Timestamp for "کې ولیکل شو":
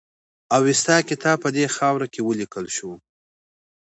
2.13-2.91